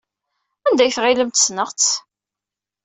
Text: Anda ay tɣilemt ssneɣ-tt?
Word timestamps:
Anda 0.67 0.83
ay 0.83 0.93
tɣilemt 0.95 1.41
ssneɣ-tt? 1.41 1.89